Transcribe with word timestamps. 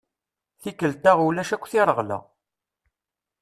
Tikkelt-a 0.61 1.11
ulac 1.25 1.49
akk 1.55 1.65
tireɣla. 1.71 2.19